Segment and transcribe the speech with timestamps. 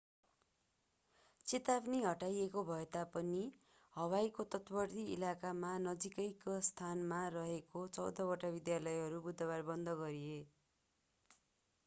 [1.47, 3.41] चेतावनी हटाइएको भएता पनि
[3.95, 10.41] हवाईको तटवर्ती इलाकामा वा नजिकैका स्थानमा रहेका चौधवटा विद्यालयहरू बुधवार बन्द गरिए